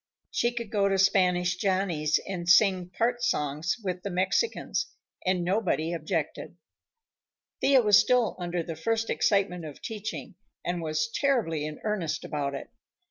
[0.31, 4.87] She could go to Spanish Johnny's and sing part songs with the Mexicans,
[5.27, 6.57] and nobody objected.
[7.61, 10.33] Thea was still under the first excitement of teaching,
[10.65, 12.71] and was terribly in earnest about it.